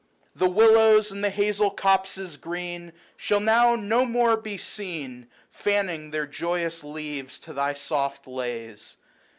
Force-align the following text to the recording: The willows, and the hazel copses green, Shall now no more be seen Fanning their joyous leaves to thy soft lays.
The 0.35 0.49
willows, 0.49 1.11
and 1.11 1.23
the 1.23 1.29
hazel 1.29 1.69
copses 1.69 2.35
green, 2.35 2.91
Shall 3.17 3.39
now 3.39 3.75
no 3.75 4.03
more 4.03 4.35
be 4.35 4.57
seen 4.57 5.27
Fanning 5.51 6.09
their 6.09 6.25
joyous 6.25 6.83
leaves 6.83 7.37
to 7.41 7.53
thy 7.53 7.75
soft 7.75 8.25
lays. 8.25 8.97